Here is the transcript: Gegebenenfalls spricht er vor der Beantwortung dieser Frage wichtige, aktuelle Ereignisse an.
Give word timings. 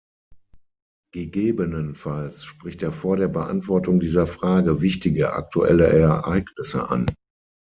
Gegebenenfalls 1.13 2.43
spricht 2.43 2.81
er 2.81 2.91
vor 2.91 3.17
der 3.17 3.27
Beantwortung 3.27 3.99
dieser 3.99 4.25
Frage 4.25 4.81
wichtige, 4.81 5.33
aktuelle 5.33 5.85
Ereignisse 5.89 6.89
an. 6.89 7.05